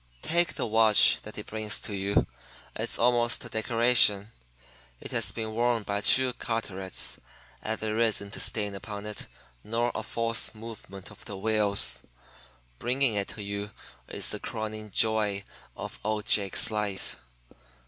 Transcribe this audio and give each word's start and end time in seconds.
Take 0.23 0.55
the 0.55 0.65
watch 0.65 1.19
that 1.21 1.35
he 1.35 1.43
brings 1.43 1.79
you 1.87 2.25
it's 2.75 2.97
almost 2.97 3.45
a 3.45 3.49
decoration. 3.49 4.29
It 4.99 5.11
has 5.11 5.31
been 5.31 5.53
worn 5.53 5.83
by 5.83 6.01
true 6.01 6.33
Carterets, 6.33 7.19
and 7.61 7.79
there 7.79 7.99
isn't 7.99 8.35
a 8.35 8.39
stain 8.39 8.73
upon 8.73 9.05
it 9.05 9.27
nor 9.63 9.91
a 9.93 10.01
false 10.01 10.55
movement 10.55 11.11
of 11.11 11.25
the 11.25 11.37
wheels. 11.37 12.01
Bringing 12.79 13.13
it 13.13 13.27
to 13.27 13.43
you 13.43 13.69
is 14.07 14.29
the 14.29 14.39
crowning 14.39 14.89
joy 14.89 15.43
of 15.77 15.99
old 16.03 16.25
Jake's 16.25 16.71
life. 16.71 17.17